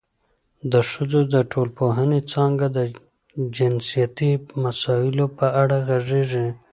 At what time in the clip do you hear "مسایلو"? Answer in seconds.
4.63-5.25